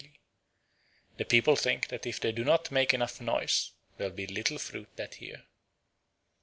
[1.17, 4.57] The people think that if they do not make enough noise, there will be little
[4.57, 5.45] fruit that year.